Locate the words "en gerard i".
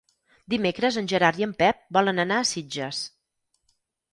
1.01-1.45